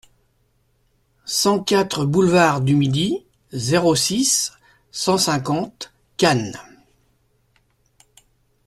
cent 1.25 1.63
quatre 1.63 2.05
boulevard 2.05 2.61
du 2.61 2.75
Midi, 2.75 3.23
zéro 3.51 3.93
six, 3.95 4.51
cent 4.91 5.19
cinquante 5.19 5.93
Cannes 6.17 6.57